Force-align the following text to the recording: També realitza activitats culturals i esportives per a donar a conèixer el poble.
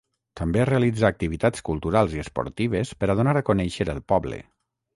També 0.39 0.61
realitza 0.69 1.05
activitats 1.09 1.65
culturals 1.67 2.17
i 2.17 2.23
esportives 2.25 2.95
per 3.03 3.13
a 3.15 3.19
donar 3.23 3.37
a 3.43 3.47
conèixer 3.51 3.91
el 3.97 4.05
poble. 4.15 4.45